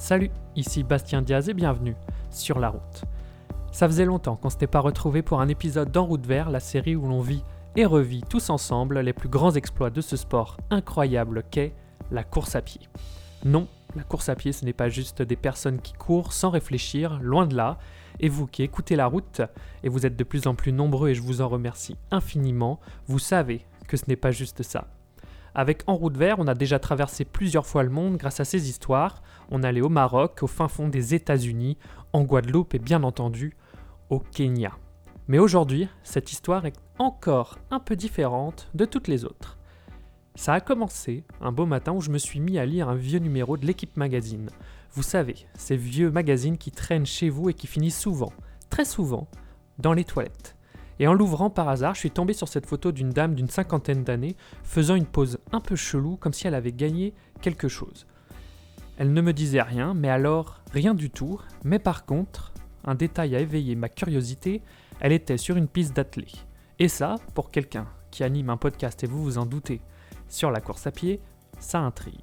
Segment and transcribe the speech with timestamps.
[0.00, 1.94] Salut, ici Bastien Diaz et bienvenue
[2.30, 3.04] sur la route.
[3.70, 6.96] Ça faisait longtemps qu'on s'était pas retrouvé pour un épisode d'En route vert, la série
[6.96, 7.44] où l'on vit
[7.76, 11.74] et revit tous ensemble les plus grands exploits de ce sport incroyable qu'est
[12.10, 12.80] la course à pied.
[13.44, 17.20] Non, la course à pied ce n'est pas juste des personnes qui courent sans réfléchir,
[17.20, 17.76] loin de là,
[18.20, 19.42] et vous qui écoutez la route,
[19.84, 23.18] et vous êtes de plus en plus nombreux et je vous en remercie infiniment, vous
[23.18, 24.86] savez que ce n'est pas juste ça.
[25.54, 28.68] Avec En route vert, on a déjà traversé plusieurs fois le monde grâce à ces
[28.68, 29.22] histoires.
[29.50, 31.76] On allait au Maroc, au fin fond des États-Unis,
[32.12, 33.56] en Guadeloupe et bien entendu
[34.08, 34.72] au Kenya.
[35.28, 39.58] Mais aujourd'hui, cette histoire est encore un peu différente de toutes les autres.
[40.36, 43.18] Ça a commencé un beau matin où je me suis mis à lire un vieux
[43.18, 44.50] numéro de l'équipe magazine.
[44.92, 48.32] Vous savez, ces vieux magazines qui traînent chez vous et qui finissent souvent,
[48.70, 49.28] très souvent,
[49.78, 50.56] dans les toilettes.
[50.98, 54.04] Et en l'ouvrant par hasard, je suis tombé sur cette photo d'une dame d'une cinquantaine
[54.04, 58.06] d'années faisant une pose un peu chelou comme si elle avait gagné quelque chose.
[59.00, 62.52] Elle ne me disait rien, mais alors rien du tout, mais par contre,
[62.84, 64.60] un détail a éveillé ma curiosité,
[65.00, 66.30] elle était sur une piste d'athlée.
[66.78, 69.80] Et ça, pour quelqu'un qui anime un podcast et vous vous en doutez,
[70.28, 71.22] sur la course à pied,
[71.58, 72.20] ça intrigue.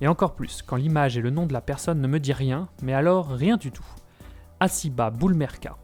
[0.00, 2.70] Et encore plus quand l'image et le nom de la personne ne me disent rien,
[2.82, 3.84] mais alors rien du tout.
[4.58, 5.76] Asiba Boulmerka.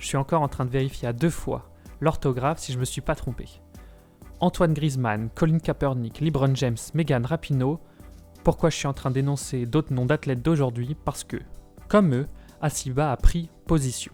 [0.00, 1.70] Je suis encore en train de vérifier à deux fois
[2.02, 3.46] l'orthographe si je me suis pas trompé.
[4.40, 7.78] Antoine Griezmann, Colin Kaepernick, LeBron James, Megan Rapinoe.
[8.44, 11.36] Pourquoi je suis en train d'énoncer d'autres noms d'athlètes d'aujourd'hui Parce que,
[11.88, 12.26] comme eux,
[12.62, 14.12] Asiba a pris position.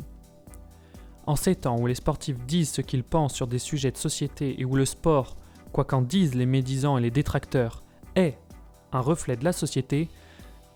[1.27, 4.61] En ces temps où les sportifs disent ce qu'ils pensent sur des sujets de société
[4.61, 5.37] et où le sport,
[5.73, 7.83] quoi qu'en disent les médisants et les détracteurs,
[8.15, 8.39] est
[8.93, 10.09] un reflet de la société,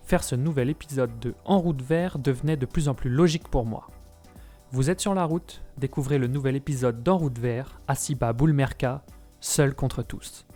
[0.03, 3.65] faire ce nouvel épisode de En route vert devenait de plus en plus logique pour
[3.65, 3.89] moi.
[4.73, 9.03] Vous êtes sur la route, découvrez le nouvel épisode d'En route vert, Asiba Boulmerka,
[9.41, 10.47] seul contre tous.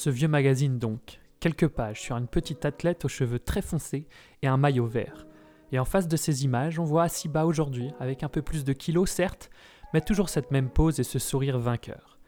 [0.00, 4.06] Ce vieux magazine donc, quelques pages sur une petite athlète aux cheveux très foncés
[4.40, 5.26] et un maillot vert.
[5.72, 8.72] Et en face de ces images, on voit Asiba aujourd'hui, avec un peu plus de
[8.72, 9.50] kilos certes,
[9.92, 12.18] mais toujours cette même pose et ce sourire vainqueur.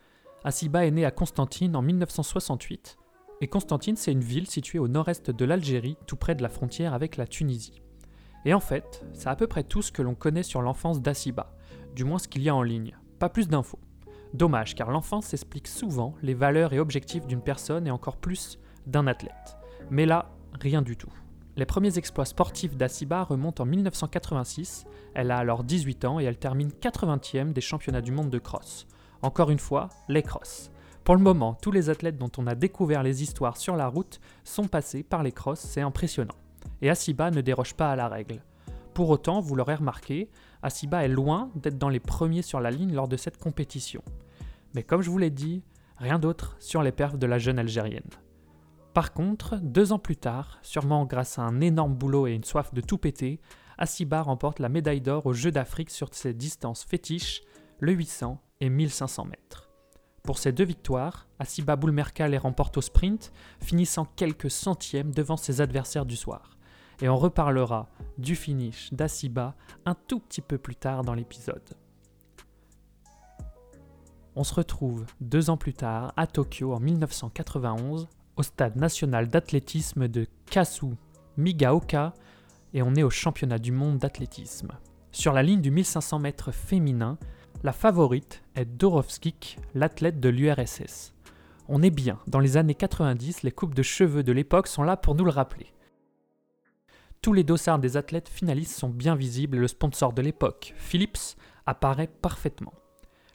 [0.45, 2.99] Asiba est née à Constantine en 1968
[3.41, 6.93] et Constantine, c'est une ville située au nord-est de l'Algérie, tout près de la frontière
[6.93, 7.81] avec la Tunisie.
[8.45, 11.57] Et en fait, c'est à peu près tout ce que l'on connaît sur l'enfance d'Assiba,
[11.97, 13.81] du moins ce qu'il y a en ligne, pas plus d'infos.
[14.35, 19.07] Dommage, car l'enfance explique souvent les valeurs et objectifs d'une personne et encore plus d'un
[19.07, 19.57] athlète.
[19.91, 21.13] Mais là, rien du tout.
[21.57, 24.85] Les premiers exploits sportifs d'Assiba remontent en 1986,
[25.15, 28.87] elle a alors 18 ans et elle termine 80e des championnats du monde de cross.
[29.21, 30.71] Encore une fois, les crosses.
[31.05, 34.19] Pour le moment, tous les athlètes dont on a découvert les histoires sur la route
[34.45, 36.37] sont passés par les crosses, c'est impressionnant.
[36.81, 38.43] Et Asiba ne déroge pas à la règle.
[38.95, 40.31] Pour autant, vous l'aurez remarqué,
[40.63, 44.03] Asiba est loin d'être dans les premiers sur la ligne lors de cette compétition.
[44.75, 45.63] Mais comme je vous l'ai dit,
[45.97, 48.11] rien d'autre sur les perfs de la jeune Algérienne.
[48.95, 52.75] Par contre, deux ans plus tard, sûrement grâce à un énorme boulot et une soif
[52.75, 53.41] de tout péter,
[53.79, 57.43] Asiba remporte la médaille d'or aux Jeux d'Afrique sur ses distances fétiches,
[57.81, 59.71] le 800 et 1500 mètres.
[60.23, 65.61] Pour ces deux victoires, Asiba Boulmerka les remporte au sprint, finissant quelques centièmes devant ses
[65.61, 66.59] adversaires du soir.
[67.01, 67.89] Et on reparlera
[68.19, 71.82] du finish d'Asiba un tout petit peu plus tard dans l'épisode.
[74.35, 80.09] On se retrouve deux ans plus tard à Tokyo en 1991 au stade national d'athlétisme
[80.09, 80.87] de Kasu
[81.37, 82.15] Migaoka
[82.73, 84.73] et on est au championnat du monde d'athlétisme.
[85.11, 87.19] Sur la ligne du 1500 mètres féminin,
[87.63, 91.13] la favorite est Dorovskik, l'athlète de l'URSS.
[91.69, 94.97] On est bien, dans les années 90, les coupes de cheveux de l'époque sont là
[94.97, 95.75] pour nous le rappeler.
[97.21, 101.37] Tous les dossards des athlètes finalistes sont bien visibles et le sponsor de l'époque, Philips,
[101.67, 102.73] apparaît parfaitement.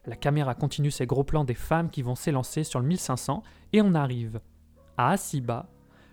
[0.07, 3.81] La caméra continue ses gros plans des femmes qui vont s'élancer sur le 1500 et
[3.81, 4.39] on arrive
[4.95, 5.67] à Asiba.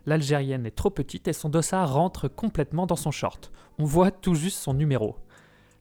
[0.04, 3.52] L'Algérienne est trop petite et son dossard rentre complètement dans son short.
[3.78, 5.16] On voit tout juste son numéro.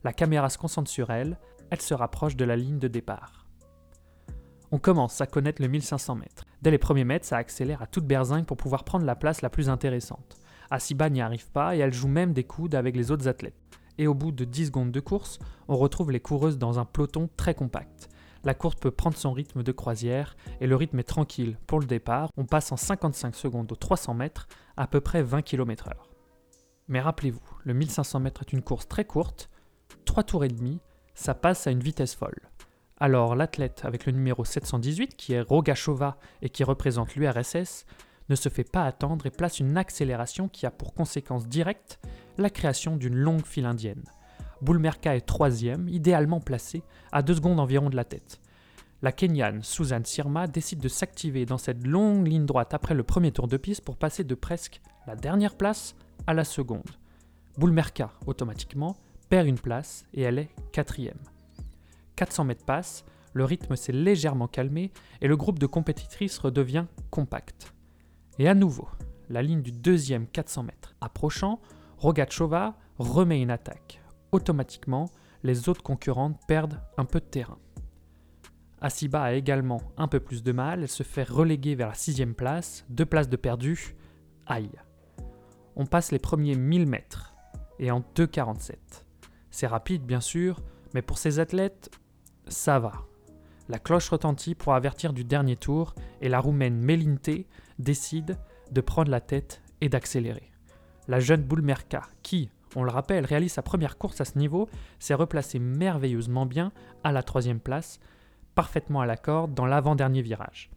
[0.04, 1.40] La caméra se concentre sur elle,
[1.72, 3.48] elle se rapproche de la ligne de départ.
[4.72, 6.46] On commence à connaître le 1500 mètres.
[6.62, 9.50] Dès les premiers mètres, ça accélère à toute berzingue pour pouvoir prendre la place la
[9.50, 10.38] plus intéressante.
[10.70, 13.58] Asiba n'y arrive pas et elle joue même des coudes avec les autres athlètes.
[13.98, 17.30] Et au bout de 10 secondes de course, on retrouve les coureuses dans un peloton
[17.38, 18.10] très compact.
[18.44, 21.58] La course peut prendre son rythme de croisière et le rythme est tranquille.
[21.66, 25.42] Pour le départ, on passe en 55 secondes aux 300 mètres, à peu près 20
[25.44, 25.94] km/h.
[26.90, 29.50] Mais rappelez-vous, le 1500 mètres est une course très courte,
[30.06, 30.82] 3 tours et demi,
[31.16, 32.50] ça passe à une vitesse folle.
[32.98, 37.86] Alors l'athlète avec le numéro 718, qui est Rogachova et qui représente l'URSS,
[38.30, 42.00] ne se fait pas attendre et place une accélération qui a pour conséquence directe
[42.38, 44.04] la création d'une longue file indienne.
[44.62, 48.40] Boulmerka est troisième, idéalement placé, à deux secondes environ de la tête.
[49.02, 53.34] La Kenyane Suzanne Sirma décide de s'activer dans cette longue ligne droite après le premier
[53.34, 55.96] tour de piste pour passer de presque la dernière place
[56.26, 56.90] à la seconde.
[57.58, 58.96] Boulmerka, automatiquement,
[59.28, 61.20] perd une place et elle est quatrième.
[62.16, 63.04] 400 mètres passent,
[63.34, 67.74] le rythme s'est légèrement calmé et le groupe de compétitrices redevient compact.
[68.40, 68.88] Et à nouveau,
[69.30, 71.60] la ligne du deuxième 400 mètres approchant,
[72.04, 74.02] Rogachova remet une attaque.
[74.34, 75.10] Automatiquement,
[75.42, 77.60] les autres concurrentes perdent un peu de terrain.
[78.82, 82.36] Asiba a également un peu plus de mal, elle se fait reléguer vers la sixième
[82.36, 83.96] place, deux places de perdu,
[84.46, 84.70] aïe.
[85.78, 87.36] On passe les premiers 1000 mètres,
[87.80, 88.76] et en 2,47.
[89.50, 90.60] C'est rapide bien sûr,
[90.94, 91.90] mais pour ces athlètes,
[92.50, 92.92] ça va.
[93.70, 97.48] La cloche retentit pour avertir du dernier tour, et la roumaine Melinte
[97.80, 98.38] décide
[98.74, 100.53] de prendre la tête et d'accélérer.
[101.08, 104.70] La jeune Boulmerka, qui, on le rappelle, réalise sa première course à ce niveau,
[105.00, 106.72] s'est replacée merveilleusement bien
[107.04, 108.00] à la troisième place,
[108.56, 110.72] parfaitement à la corde dans l'avant-dernier virage.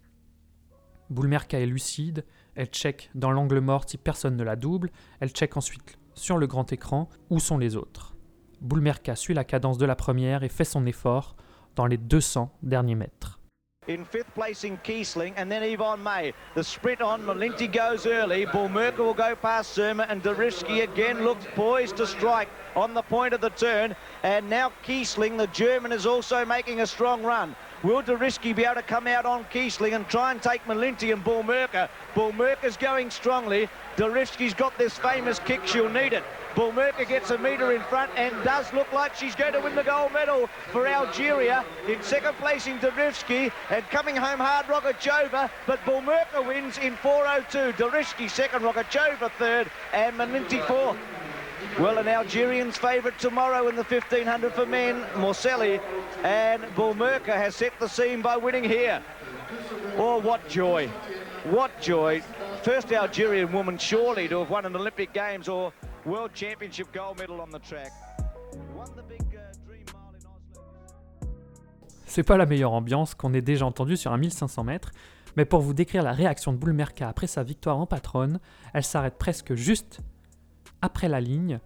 [1.10, 2.24] Boulmerka est lucide,
[2.56, 4.90] elle check dans l'angle mort si personne ne la double,
[5.20, 8.16] elle check ensuite sur le grand écran où sont les autres.
[8.60, 11.36] Boulmerka suit la cadence de la première et fait son effort
[11.76, 13.38] dans les 200 derniers mètres.
[13.88, 16.32] In fifth place in Kiesling and then Yvonne May.
[16.54, 18.46] The sprint on, Malinti goes early.
[18.46, 23.32] Bullmerker will go past Surma and Deriski again looks poised to strike on the point
[23.32, 23.94] of the turn.
[24.22, 27.54] And now Kiesling, the German, is also making a strong run.
[27.82, 31.24] Will Deriski be able to come out on Kiesling and try and take Malinti and
[31.24, 31.88] Bullmerker?
[32.14, 33.68] Bullmerker's going strongly.
[33.96, 36.24] Deriski's got this famous kick, she'll need it.
[36.56, 39.82] Bullmerker gets a metre in front and does look like she's going to win the
[39.82, 41.62] gold medal for Algeria.
[41.86, 47.74] In second place in Derivski and coming home hard Rogachova, but Bulmerka wins in 4.02.
[47.74, 50.96] Derivski second, Rogachova third and Maninti fourth.
[51.78, 55.78] Well, an Algerian's favourite tomorrow in the 1500 for men, Morselli,
[56.22, 59.02] and Bulmerka has set the scene by winning here.
[59.98, 60.88] Oh, what joy!
[61.44, 62.22] What joy!
[62.62, 65.72] First Algerian woman surely to have won an Olympic Games or
[66.06, 67.90] World Championship gold medal on the track.
[68.54, 68.86] Uh.
[72.06, 74.92] C'est pas la meilleure ambiance qu'on ait déjà entendue sur un 1500 mètres,
[75.36, 78.38] mais pour vous décrire la réaction de Boulmerka après sa victoire en patronne,
[78.72, 79.98] elle s'arrête presque juste
[80.80, 81.58] après la ligne,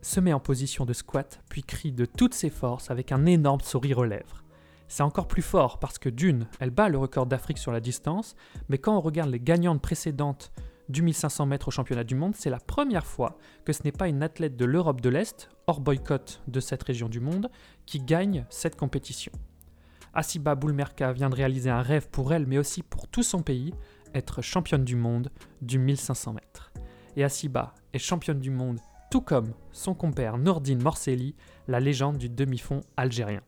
[0.00, 3.60] se met en position de squat, puis crie de toutes ses forces avec un énorme
[3.60, 4.42] sourire aux lèvres.
[4.88, 8.34] C'est encore plus fort parce que d'une, elle bat le record d'Afrique sur la distance,
[8.70, 10.52] mais quand on regarde les gagnantes précédentes
[10.88, 14.08] du 1500 mètres au championnat du monde, c'est la première fois que ce n'est pas
[14.08, 17.50] une athlète de l'Europe de l'Est, hors boycott de cette région du monde,
[17.86, 19.32] qui gagne cette compétition.
[20.12, 23.74] Asiba Boulmerka vient de réaliser un rêve pour elle, mais aussi pour tout son pays,
[24.14, 26.72] être championne du monde du 1500 mètres.
[27.16, 28.78] Et Asiba est championne du monde,
[29.10, 31.34] tout comme son compère Nordine Morselli,
[31.66, 33.42] la légende du demi-fond algérien.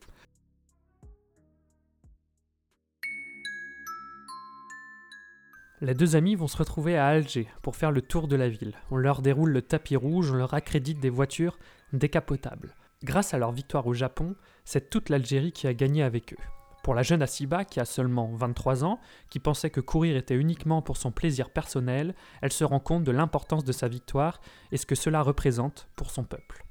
[5.82, 8.74] Les deux amis vont se retrouver à Alger pour faire le tour de la ville.
[8.90, 11.58] On leur déroule le tapis rouge, on leur accrédite des voitures
[11.92, 12.74] décapotables.
[13.04, 16.42] Grâce à leur victoire au Japon, c'est toute l'Algérie qui a gagné avec eux.
[16.82, 20.80] Pour la jeune Asiba, qui a seulement 23 ans, qui pensait que courir était uniquement
[20.80, 24.40] pour son plaisir personnel, elle se rend compte de l'importance de sa victoire
[24.72, 26.64] et ce que cela représente pour son peuple.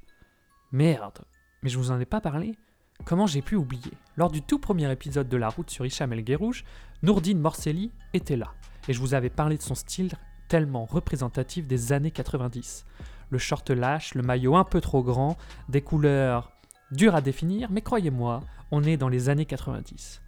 [0.72, 1.20] Merde,
[1.62, 2.56] mais je vous en ai pas parlé?
[3.04, 3.92] Comment j'ai pu oublier?
[4.16, 6.64] Lors du tout premier épisode de La Route sur Hicham El Guerrouj,
[7.02, 8.54] Nourdine Morselli était là,
[8.88, 10.12] et je vous avais parlé de son style
[10.48, 12.84] tellement représentatif des années 90.
[13.30, 15.36] Le short lâche, le maillot un peu trop grand,
[15.68, 16.52] des couleurs
[16.92, 20.22] dures à définir, mais croyez-moi, on est dans les années 90.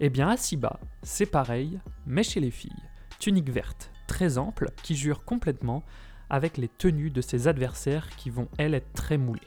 [0.00, 2.72] Eh bien, à Siba, c'est pareil, mais chez les filles.
[3.18, 5.82] Tunique verte, très ample, qui jure complètement
[6.30, 9.40] avec les tenues de ses adversaires qui vont, elles, être très moulées.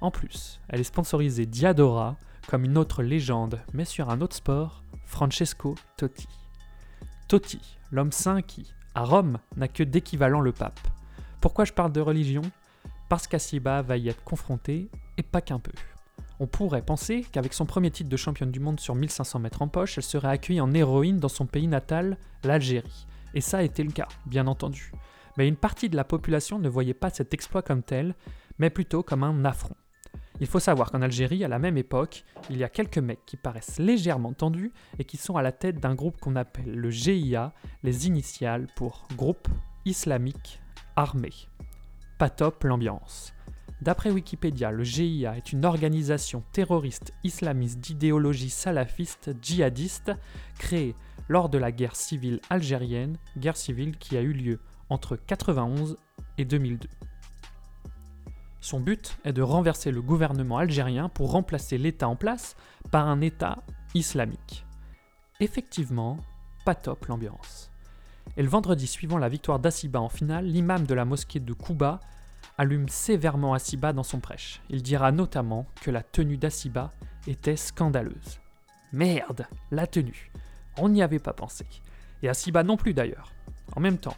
[0.00, 4.84] En plus, elle est sponsorisée Diadora, comme une autre légende, mais sur un autre sport,
[5.04, 6.28] Francesco Totti.
[7.28, 10.78] Totti, l'homme saint qui, à Rome, n'a que d'équivalent le pape.
[11.40, 12.42] Pourquoi je parle de religion?
[13.08, 15.72] Parce qu'Asiba va y être confronté, et pas qu'un peu.
[16.38, 19.66] On pourrait penser qu'avec son premier titre de championne du monde sur 1500 mètres en
[19.66, 23.06] poche, elle serait accueillie en héroïne dans son pays natal, l'Algérie.
[23.34, 24.92] Et ça a été le cas, bien entendu.
[25.36, 28.14] Mais une partie de la population ne voyait pas cet exploit comme tel,
[28.60, 29.74] mais plutôt comme un affront.
[30.40, 33.36] Il faut savoir qu'en Algérie, à la même époque, il y a quelques mecs qui
[33.36, 37.52] paraissent légèrement tendus et qui sont à la tête d'un groupe qu'on appelle le GIA,
[37.82, 39.48] les initiales pour Groupe
[39.86, 40.60] Islamique
[40.94, 41.30] Armé.
[42.18, 43.32] Pas top l'ambiance.
[43.82, 50.12] D'après Wikipédia, le GIA est une organisation terroriste islamiste d'idéologie salafiste djihadiste
[50.58, 50.94] créée
[51.28, 55.96] lors de la guerre civile algérienne, guerre civile qui a eu lieu entre 91
[56.38, 56.88] et 2002.
[58.66, 62.56] Son but est de renverser le gouvernement algérien pour remplacer l'État en place
[62.90, 63.62] par un État
[63.94, 64.66] islamique.
[65.38, 66.18] Effectivement,
[66.64, 67.70] pas top l'ambiance.
[68.36, 72.00] Et le vendredi suivant la victoire d'Assiba en finale, l'imam de la mosquée de Kouba
[72.58, 74.60] allume sévèrement Assiba dans son prêche.
[74.68, 76.90] Il dira notamment que la tenue d'Assiba
[77.28, 78.40] était scandaleuse.
[78.92, 80.32] Merde, la tenue.
[80.76, 81.66] On n'y avait pas pensé.
[82.24, 83.30] Et Assiba non plus d'ailleurs.
[83.76, 84.16] En même temps,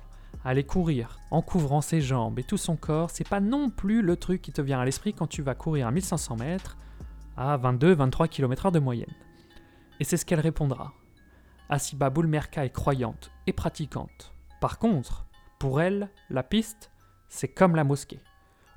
[0.49, 4.17] aller courir en couvrant ses jambes et tout son corps, c'est pas non plus le
[4.17, 6.79] truc qui te vient à l'esprit quand tu vas courir à 1500 mètres
[7.37, 9.13] à 22-23 km/h de moyenne.
[10.01, 10.95] Et c'est ce qu'elle répondra.
[11.69, 14.33] Asiba Boulmerka est croyante et pratiquante.
[14.59, 15.27] Par contre,
[15.59, 16.91] pour elle, la piste,
[17.29, 18.21] c'est comme la mosquée.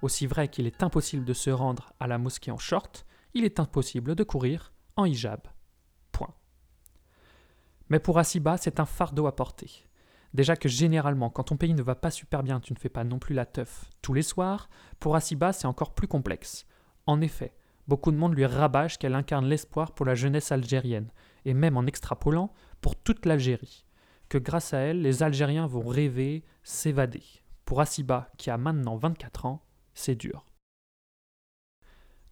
[0.02, 3.62] Aussi vrai qu'il est impossible de se rendre à la mosquée en short, il est
[3.62, 5.48] impossible de courir en hijab.
[6.12, 6.34] Point.
[7.88, 9.86] Mais pour Asiba, c'est un fardeau à porter.
[10.34, 13.04] Déjà que généralement, quand ton pays ne va pas super bien, tu ne fais pas
[13.04, 14.70] non plus la teuf tous les soirs,
[15.00, 16.66] pour Asiba, c'est encore plus complexe.
[17.06, 17.54] En effet,
[17.88, 21.12] beaucoup de monde lui rabâche qu'elle incarne l'espoir pour la jeunesse algérienne,
[21.44, 23.86] et même en extrapolant, pour toute l'Algérie,
[24.30, 27.24] que grâce à elle, les Algériens vont rêver, s'évader.
[27.66, 30.46] Pour Asiba, qui a maintenant 24 ans, c'est dur.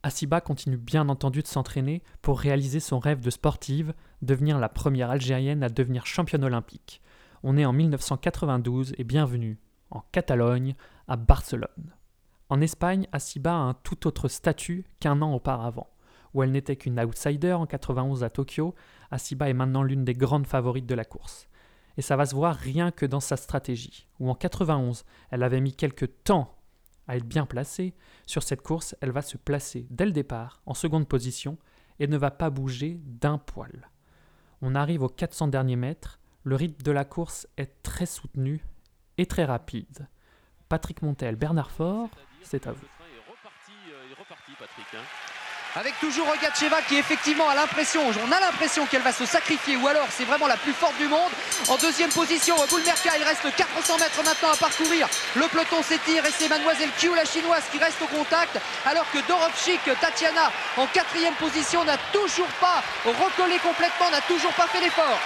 [0.01, 5.09] Asiba continue bien entendu de s'entraîner pour réaliser son rêve de sportive, devenir la première
[5.09, 7.01] Algérienne à devenir championne olympique.
[7.41, 9.59] On est en 1992 et bienvenue
[9.91, 10.75] en Catalogne,
[11.07, 11.95] à Barcelone.
[12.49, 15.87] En Espagne, Asiba a un tout autre statut qu'un an auparavant.
[16.33, 18.75] Où elle n'était qu'une outsider en 91 à Tokyo,
[19.09, 21.47] Asiba est maintenant l'une des grandes favorites de la course.
[21.97, 25.61] Et ça va se voir rien que dans sa stratégie, où en 91, elle avait
[25.61, 26.57] mis quelques temps
[27.07, 27.95] à être bien placée.
[28.25, 31.57] Sur cette course, elle va se placer dès le départ en seconde position
[31.99, 33.89] et ne va pas bouger d'un poil.
[34.61, 38.61] On arrive aux 400 derniers mètres, le rythme de la course est très soutenu
[39.17, 40.07] et très rapide.
[40.69, 42.09] Patrick Montel, Bernard Faure,
[42.43, 42.85] c'est à vous.
[45.75, 49.87] Avec toujours Rogacheva qui effectivement a l'impression, on a l'impression qu'elle va se sacrifier ou
[49.87, 51.29] alors c'est vraiment la plus forte du monde.
[51.69, 55.07] En deuxième position, Boulmerka, il reste 400 mètres maintenant à parcourir.
[55.35, 58.59] Le peloton s'étire et c'est Mademoiselle Q, la chinoise, qui reste au contact.
[58.83, 64.67] Alors que Dorovchik, Tatiana, en quatrième position, n'a toujours pas recollé complètement, n'a toujours pas
[64.67, 65.19] fait l'effort.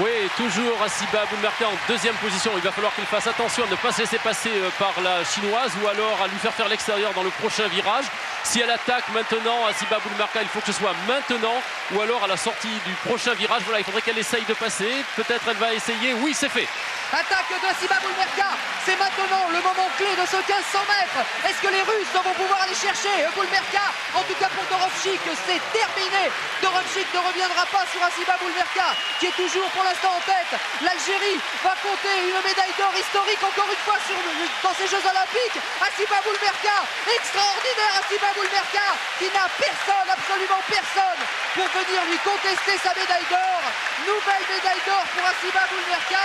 [0.00, 2.52] Oui, toujours Asiba Boulmerka en deuxième position.
[2.54, 5.24] Il va falloir qu'il fasse attention à ne pas se laisser passer euh, par la
[5.24, 8.04] chinoise ou alors à lui faire faire l'extérieur dans le prochain virage.
[8.44, 11.60] Si elle attaque maintenant Asiba Boulmerka, il faut que ce soit maintenant
[11.92, 13.62] ou alors à la sortie du prochain virage.
[13.64, 15.04] Voilà, il faudrait qu'elle essaye de passer.
[15.16, 16.14] Peut-être elle va essayer.
[16.22, 16.68] Oui, c'est fait.
[17.08, 18.52] Attaque de Siba Boulmerka.
[18.84, 20.44] C'est maintenant le moment clé de ce 1500
[20.92, 21.20] mètres.
[21.48, 23.96] Est-ce que les Russes vont pouvoir aller chercher Boulmerka?
[24.12, 26.28] En tout cas pour Dorovchik, c'est terminé.
[26.60, 30.52] Dorovchik ne reviendra pas sur Asiba Boulmerka, qui est toujours pour l'instant en tête.
[30.84, 34.20] L'Algérie va compter une médaille d'or historique encore une fois sur,
[34.60, 35.60] dans ces Jeux Olympiques.
[35.80, 36.76] Asiba Boulmerka,
[37.08, 41.20] extraordinaire Asiba Boulmerka, qui n'a personne, absolument personne,
[41.56, 43.64] pour venir lui contester sa médaille d'or.
[44.04, 46.24] Nouvelle médaille d'or pour Asiba Boulmerka.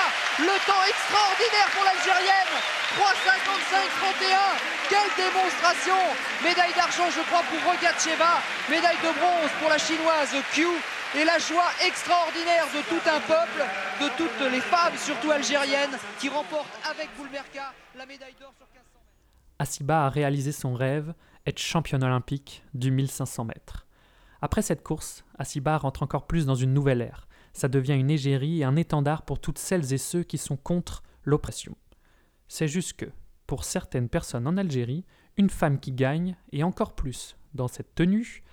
[0.88, 2.54] Extraordinaire pour l'Algérienne.
[2.98, 4.38] 3,55-31.
[4.90, 5.98] Quelle démonstration.
[6.44, 8.42] Médaille d'argent, je crois, pour Rogatcheva.
[8.70, 10.68] Médaille de bronze pour la chinoise Q.
[11.16, 13.62] Et la joie extraordinaire de tout un peuple,
[14.02, 19.00] de toutes les femmes, surtout algériennes, qui remportent avec Boulmerka la médaille d'or sur 1500
[19.00, 19.60] mètres.
[19.60, 21.14] Asiba a réalisé son rêve,
[21.46, 23.86] être championne olympique du 1500 mètres.
[24.42, 28.60] Après cette course, Asiba rentre encore plus dans une nouvelle ère ça devient une égérie
[28.60, 31.76] et un étendard pour toutes celles et ceux qui sont contre l'oppression.
[32.48, 33.06] C'est juste que,
[33.48, 35.06] pour certaines personnes en Algérie,
[35.38, 38.44] une femme qui gagne, et encore plus dans cette tenue,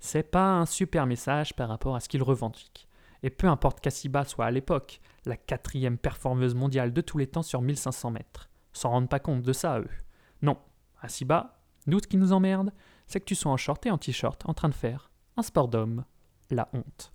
[0.00, 2.88] c'est pas un super message par rapport à ce qu'ils revendiquent.
[3.22, 7.42] Et peu importe qu'Assiba soit à l'époque la quatrième performeuse mondiale de tous les temps
[7.42, 9.88] sur 1500 mètres, s'en rendent pas compte de ça, eux.
[10.42, 10.56] Non,
[11.00, 12.72] Assiba, nous, ce qui nous emmerde,
[13.06, 15.68] c'est que tu sois en short et en t-shirt en train de faire un sport
[15.68, 16.04] d'homme,
[16.50, 17.12] la honte.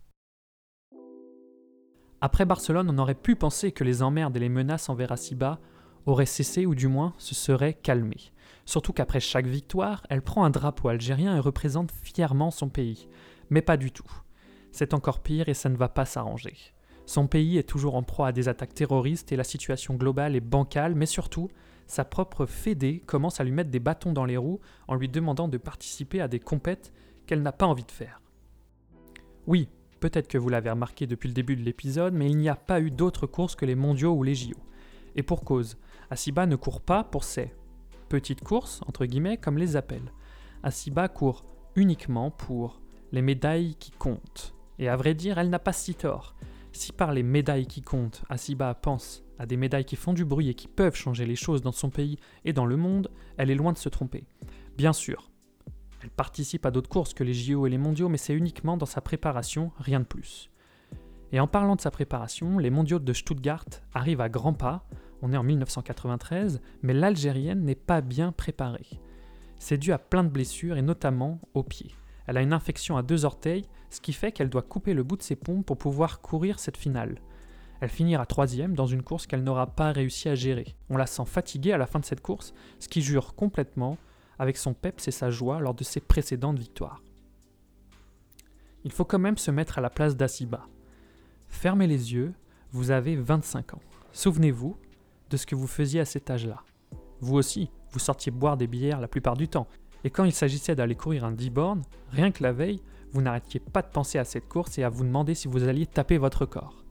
[2.25, 5.59] Après Barcelone, on aurait pu penser que les emmerdes et les menaces envers Asiba
[6.05, 8.31] auraient cessé ou du moins se seraient calmées.
[8.63, 13.09] Surtout qu'après chaque victoire, elle prend un drapeau algérien et représente fièrement son pays.
[13.49, 14.09] Mais pas du tout.
[14.71, 16.55] C'est encore pire et ça ne va pas s'arranger.
[17.05, 20.39] Son pays est toujours en proie à des attaques terroristes et la situation globale est
[20.39, 21.49] bancale, mais surtout,
[21.87, 25.49] sa propre Fédé commence à lui mettre des bâtons dans les roues en lui demandant
[25.49, 26.93] de participer à des compètes
[27.27, 28.21] qu'elle n'a pas envie de faire.
[29.45, 29.67] Oui,
[30.03, 32.81] Peut-être que vous l'avez remarqué depuis le début de l'épisode, mais il n'y a pas
[32.81, 34.57] eu d'autres courses que les mondiaux ou les JO.
[35.15, 35.77] Et pour cause,
[36.09, 37.53] Asiba ne court pas pour ses
[38.09, 40.11] petites courses, entre guillemets, comme les appelle.
[40.61, 41.45] Asiba court
[41.77, 42.81] uniquement pour
[43.13, 44.53] les médailles qui comptent.
[44.77, 46.35] Et à vrai dire, elle n'a pas si tort.
[46.73, 50.49] Si par les médailles qui comptent, Asiba pense à des médailles qui font du bruit
[50.49, 53.55] et qui peuvent changer les choses dans son pays et dans le monde, elle est
[53.55, 54.25] loin de se tromper.
[54.75, 55.31] Bien sûr,
[56.03, 58.85] Elle participe à d'autres courses que les JO et les mondiaux, mais c'est uniquement dans
[58.85, 60.49] sa préparation, rien de plus.
[61.31, 64.85] Et en parlant de sa préparation, les mondiaux de Stuttgart arrivent à grands pas,
[65.21, 68.99] on est en 1993, mais l'Algérienne n'est pas bien préparée.
[69.57, 71.95] C'est dû à plein de blessures et notamment aux pieds.
[72.27, 75.15] Elle a une infection à deux orteils, ce qui fait qu'elle doit couper le bout
[75.15, 77.21] de ses pompes pour pouvoir courir cette finale.
[77.79, 80.75] Elle finira troisième dans une course qu'elle n'aura pas réussi à gérer.
[80.89, 83.97] On la sent fatiguée à la fin de cette course, ce qui jure complètement
[84.39, 87.01] avec son peps et sa joie lors de ses précédentes victoires.
[88.83, 90.67] Il faut quand même se mettre à la place d'Asiba.
[91.47, 92.33] Fermez les yeux,
[92.71, 93.81] vous avez 25 ans.
[94.11, 94.75] Souvenez-vous
[95.29, 96.63] de ce que vous faisiez à cet âge-là.
[97.21, 99.67] Vous aussi, vous sortiez boire des bières la plupart du temps.
[100.03, 102.81] Et quand il s'agissait d'aller courir un 10 bornes, rien que la veille,
[103.13, 105.85] vous n'arrêtiez pas de penser à cette course et à vous demander si vous alliez
[105.85, 106.82] taper votre corps.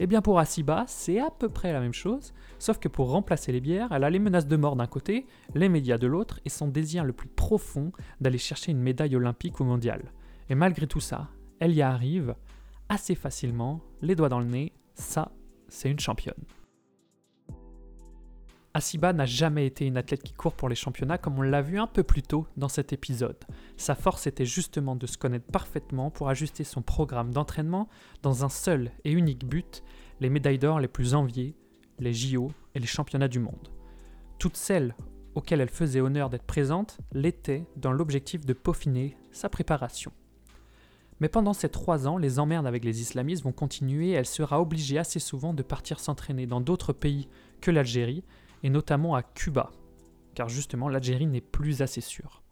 [0.00, 3.10] Et eh bien pour Asiba, c'est à peu près la même chose, sauf que pour
[3.10, 6.40] remplacer les bières, elle a les menaces de mort d'un côté, les médias de l'autre,
[6.46, 10.14] et son désir le plus profond d'aller chercher une médaille olympique ou mondiale.
[10.48, 11.28] Et malgré tout ça,
[11.58, 12.34] elle y arrive
[12.88, 15.32] assez facilement, les doigts dans le nez, ça,
[15.68, 16.46] c'est une championne.
[18.72, 21.80] Asiba n'a jamais été une athlète qui court pour les championnats comme on l'a vu
[21.80, 23.36] un peu plus tôt dans cet épisode.
[23.76, 27.88] Sa force était justement de se connaître parfaitement pour ajuster son programme d'entraînement
[28.22, 29.82] dans un seul et unique but,
[30.20, 31.56] les médailles d'or les plus enviées,
[31.98, 33.70] les JO et les championnats du monde.
[34.38, 34.94] Toutes celles
[35.34, 40.12] auxquelles elle faisait honneur d'être présente l'étaient dans l'objectif de peaufiner sa préparation.
[41.18, 44.60] Mais pendant ces trois ans, les emmerdes avec les islamistes vont continuer et elle sera
[44.60, 47.28] obligée assez souvent de partir s'entraîner dans d'autres pays
[47.60, 48.24] que l'Algérie,
[48.62, 49.70] et notamment à Cuba,
[50.34, 52.42] car justement l'Algérie n'est plus assez sûre.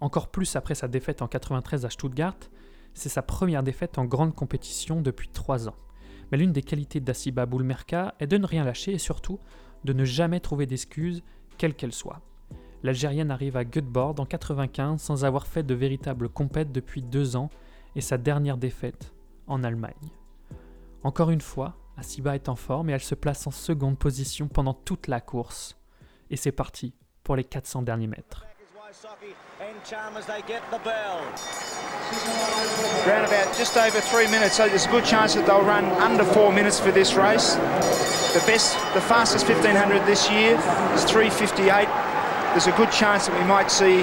[0.00, 2.36] Encore plus après sa défaite en 93 à Stuttgart,
[2.94, 5.76] c'est sa première défaite en grande compétition depuis trois ans.
[6.30, 9.38] Mais l'une des qualités d'Assiba Boulmerka est de ne rien lâcher et surtout
[9.84, 11.22] de ne jamais trouver d'excuses,
[11.58, 12.20] quelles qu'elles soient.
[12.82, 17.50] L'Algérienne arrive à Göteborg en 95 sans avoir fait de véritable compète depuis deux ans
[17.94, 19.12] et sa dernière défaite
[19.46, 19.92] en Allemagne.
[21.04, 24.74] Encore une fois, Asiba est en forme et elle se place en seconde position pendant
[24.74, 25.76] toute la course.
[26.30, 28.46] Et c'est parti pour les 400 derniers mètres.
[33.06, 36.24] Around about just over three minutes, so there's a good chance that they'll run under
[36.24, 37.56] four minutes for this race.
[38.34, 40.58] The best, the fastest 1500 this year
[40.94, 41.88] is 358.
[42.52, 44.02] There's a good chance that we might see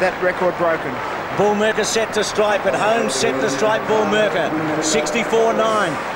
[0.00, 1.15] that record broken.
[1.36, 4.48] Bullmerker set to stripe at home, set to stripe Bullmerker.
[4.80, 5.52] 64-9.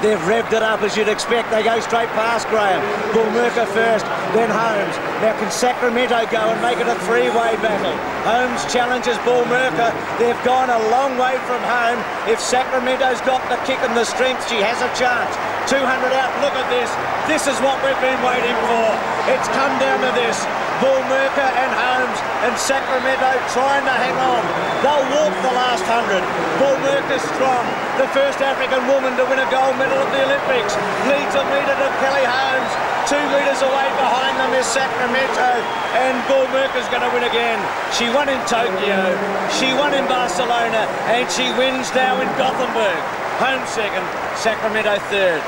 [0.00, 1.52] They've revved it up as you'd expect.
[1.52, 2.80] They go straight past Graham.
[3.12, 4.96] Bullmerker first, then Holmes.
[5.20, 7.92] Now can Sacramento go and make it a three-way battle?
[8.24, 9.92] Holmes challenges Bullmerker.
[10.16, 12.00] They've gone a long way from home.
[12.24, 15.37] If Sacramento's got the kick and the strength, she has a chance.
[15.68, 15.85] 200
[16.16, 16.88] out, look at this.
[17.28, 18.88] This is what we've been waiting for.
[19.28, 20.40] It's come down to this.
[20.80, 24.42] Bullmerker and Holmes and Sacramento trying to hang on.
[24.80, 26.24] They'll walk the last hundred.
[26.56, 27.64] Bullmerker's strong.
[28.00, 30.72] The first African woman to win a gold medal at the Olympics.
[31.04, 32.72] Leads a metre to Kelly Holmes.
[33.04, 35.52] Two metres away behind them is Sacramento.
[36.00, 37.60] And Bullmerker's going to win again.
[37.92, 39.12] She won in Tokyo.
[39.52, 40.88] She won in Barcelona.
[41.12, 43.00] And she wins now in Gothenburg.
[43.36, 44.04] Holmes second.
[44.32, 45.44] Sacramento third.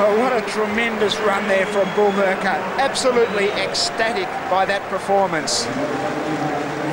[0.00, 2.48] What a tremendous run there from Bull Merker.
[2.78, 5.66] Absolutely ecstatic by that performance.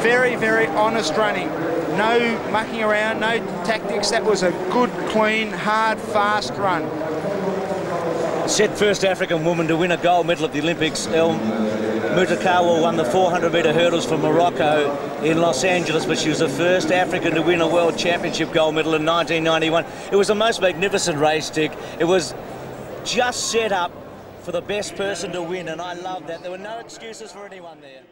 [0.03, 1.47] Very, very honest running.
[1.97, 2.19] No
[2.51, 4.09] mucking around, no tactics.
[4.09, 6.83] That was a good, clean, hard, fast run.
[8.49, 11.07] Set first African woman to win a gold medal at the Olympics.
[11.07, 16.39] El Mutakawa won the 400 metre hurdles for Morocco in Los Angeles, but she was
[16.39, 19.85] the first African to win a World Championship gold medal in 1991.
[20.11, 21.71] It was the most magnificent race, Dick.
[21.99, 22.33] It was
[23.07, 23.91] just set up
[24.41, 26.41] for the best person to win, and I love that.
[26.41, 28.03] There were no excuses for anyone there.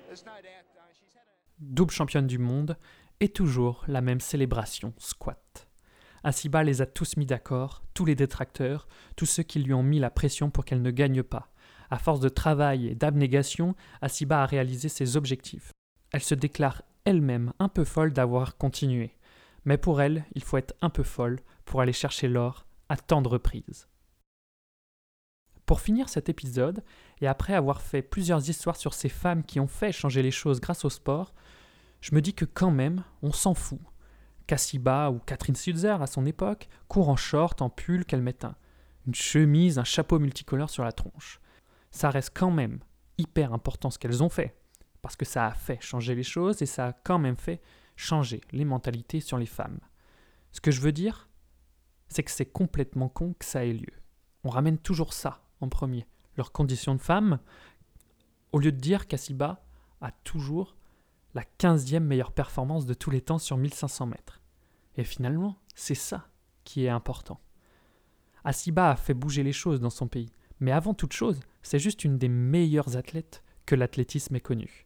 [1.60, 2.78] Double championne du monde
[3.20, 5.68] et toujours la même célébration squat.
[6.24, 10.00] Asiba les a tous mis d'accord, tous les détracteurs, tous ceux qui lui ont mis
[10.00, 11.52] la pression pour qu'elle ne gagne pas.
[11.92, 15.72] À force de travail et d'abnégation, Asiba a réalisé ses objectifs.
[16.12, 19.16] Elle se déclare elle-même un peu folle d'avoir continué.
[19.66, 23.22] Mais pour elle, il faut être un peu folle pour aller chercher l'or à tant
[23.22, 23.88] de reprises.
[25.66, 26.84] Pour finir cet épisode,
[27.22, 30.62] et après avoir fait plusieurs histoires sur ces femmes qui ont fait changer les choses
[30.62, 31.34] grâce au sport,
[32.02, 33.80] je me dis que quand même, on s'en fout.
[34.46, 38.46] Cassiba ou Catherine Sutzer à son époque courent en short, en pull, qu'elles mettent
[39.08, 41.40] une chemise, un chapeau multicolore sur la tronche.
[41.90, 42.80] Ça reste quand même
[43.18, 44.56] hyper important ce qu'elles ont fait,
[45.02, 47.62] parce que ça a fait changer les choses et ça a quand même fait
[47.96, 49.80] changer les mentalités sur les femmes.
[50.52, 51.28] Ce que je veux dire,
[52.08, 53.94] c'est que c'est complètement con que ça ait lieu.
[54.44, 57.40] On ramène toujours ça en premier, leurs conditions de femme,
[58.52, 59.64] au lieu de dire qu'Asiba
[60.02, 60.76] a toujours
[61.34, 64.42] la 15e meilleure performance de tous les temps sur 1500 mètres.
[64.98, 66.28] Et finalement, c'est ça
[66.64, 67.40] qui est important.
[68.44, 72.04] Asiba a fait bouger les choses dans son pays, mais avant toute chose, c'est juste
[72.06, 74.86] une des meilleures athlètes que l'athlétisme ait connu.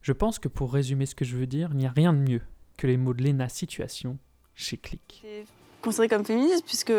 [0.00, 2.18] Je pense que pour résumer ce que je veux dire, il n'y a rien de
[2.18, 2.42] mieux
[2.78, 4.18] que les mots de Lena Situation
[4.54, 5.26] chez Click.
[5.82, 6.92] Comme féministe puisque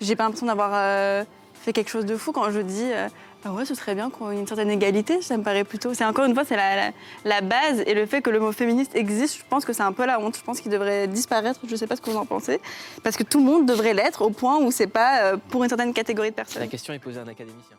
[0.00, 1.24] j'ai pas l'impression d'avoir euh,
[1.62, 3.08] fait quelque chose de fou quand je dis euh,
[3.44, 5.94] ah ouais ce serait bien qu'on ait une certaine égalité, ça me paraît plutôt.
[5.94, 6.92] C'est encore une fois c'est la, la-
[7.24, 9.92] la base et le fait que le mot féministe existe, je pense que c'est un
[9.92, 10.36] peu la honte.
[10.36, 11.60] Je pense qu'il devrait disparaître.
[11.68, 12.60] Je sais pas ce que vous en pensez
[13.02, 15.68] parce que tout le monde devrait l'être au point où c'est pas euh, pour une
[15.68, 16.62] certaine catégorie de personnes.
[16.62, 17.76] La question est posée à un académicien.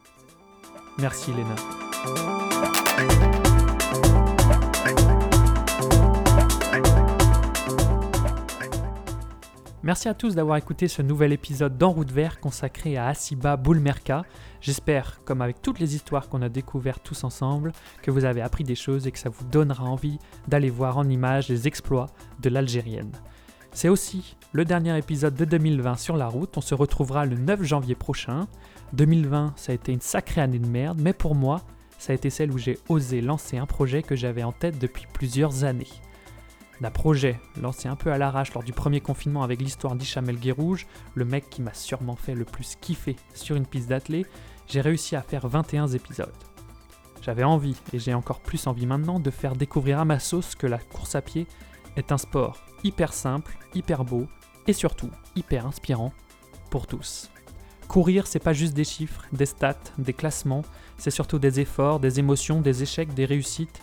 [0.97, 1.55] Merci Léna.
[9.81, 14.23] Merci à tous d'avoir écouté ce nouvel épisode d'En route vert consacré à Asiba Boulmerka.
[14.59, 18.65] J'espère, comme avec toutes les histoires qu'on a découvertes tous ensemble, que vous avez appris
[18.65, 22.07] des choses et que ça vous donnera envie d'aller voir en images les exploits
[22.41, 23.13] de l'Algérienne.
[23.71, 26.57] C'est aussi le dernier épisode de 2020 sur la route.
[26.57, 28.47] On se retrouvera le 9 janvier prochain.
[28.91, 31.61] 2020, ça a été une sacrée année de merde, mais pour moi,
[31.99, 35.05] ça a été celle où j'ai osé lancer un projet que j'avais en tête depuis
[35.13, 35.87] plusieurs années.
[36.81, 40.39] D'un projet lancé un peu à l'arrache lors du premier confinement avec l'histoire d'Hicham El
[40.39, 44.25] Guerrouj, le mec qui m'a sûrement fait le plus kiffer sur une piste d'athlée,
[44.67, 46.33] j'ai réussi à faire 21 épisodes.
[47.21, 50.67] J'avais envie, et j'ai encore plus envie maintenant, de faire découvrir à ma sauce que
[50.67, 51.47] la course à pied
[51.97, 54.27] est un sport hyper simple, hyper beau,
[54.67, 56.13] et surtout hyper inspirant
[56.69, 57.29] pour tous.
[57.89, 60.63] Courir, c'est pas juste des chiffres, des stats, des classements,
[60.97, 63.81] c'est surtout des efforts, des émotions, des échecs, des réussites,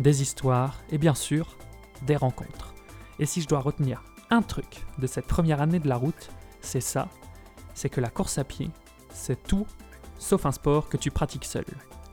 [0.00, 1.58] des histoires, et bien sûr,
[2.02, 2.74] des rencontres.
[3.18, 6.30] Et si je dois retenir un truc de cette première année de la route,
[6.60, 7.08] c'est ça,
[7.74, 8.70] c'est que la course à pied,
[9.12, 9.66] c'est tout
[10.18, 11.64] sauf un sport que tu pratiques seul.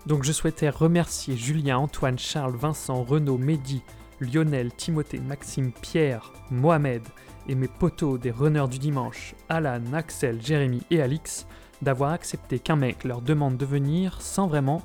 [0.06, 3.82] Donc je souhaitais remercier Julien, Antoine, Charles, Vincent, Renaud, Mehdi,
[4.20, 7.02] Lionel, Timothée, Maxime, Pierre, Mohamed
[7.48, 11.48] et mes potos des runners du dimanche, Alan, Axel, Jérémy et Alix,
[11.82, 14.82] d'avoir accepté qu'un mec leur demande de venir sans vraiment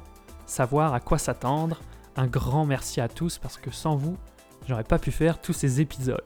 [0.47, 1.81] savoir à quoi s'attendre.
[2.17, 4.17] Un grand merci à tous parce que sans vous,
[4.71, 6.23] j'aurais pas pu faire tous ces épisodes.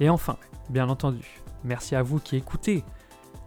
[0.00, 0.36] Et enfin,
[0.68, 2.84] bien entendu, merci à vous qui écoutez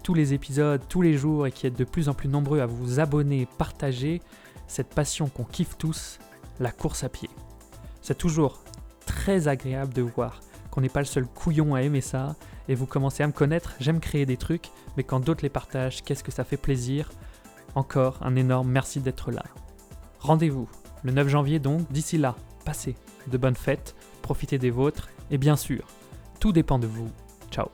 [0.01, 2.65] tous les épisodes tous les jours et qui êtes de plus en plus nombreux à
[2.65, 4.21] vous abonner, partager
[4.67, 6.19] cette passion qu'on kiffe tous,
[6.59, 7.29] la course à pied.
[8.01, 8.63] C'est toujours
[9.05, 10.41] très agréable de voir
[10.71, 12.35] qu'on n'est pas le seul couillon à aimer ça
[12.67, 16.03] et vous commencez à me connaître, j'aime créer des trucs, mais quand d'autres les partagent,
[16.03, 17.11] qu'est-ce que ça fait plaisir.
[17.75, 19.43] Encore un énorme merci d'être là.
[20.19, 20.67] Rendez-vous
[21.03, 22.95] le 9 janvier donc, d'ici là, passez
[23.27, 25.85] de bonnes fêtes, profitez des vôtres et bien sûr,
[26.39, 27.11] tout dépend de vous.
[27.51, 27.67] Ciao